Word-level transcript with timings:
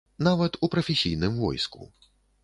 Нават 0.27 0.55
у 0.67 0.69
прафесійным 0.75 1.35
войску. 1.41 1.81